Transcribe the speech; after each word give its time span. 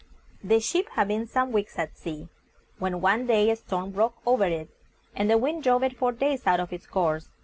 The 0.43 0.59
ship 0.59 0.89
had 0.93 1.09
been 1.09 1.27
some 1.27 1.51
weeks 1.51 1.77
at 1.77 1.95
sea, 1.95 2.27
when 2.79 3.01
one 3.01 3.27
day 3.27 3.51
a 3.51 3.55
storm 3.55 3.91
broke 3.91 4.15
over 4.25 4.45
it, 4.47 4.71
and 5.15 5.29
the 5.29 5.37
wind 5.37 5.61
drove 5.61 5.83
it 5.83 5.95
for 5.95 6.11
days 6.11 6.47
out 6.47 6.59
of 6.59 6.73
its 6.73 6.87
course. 6.87 7.29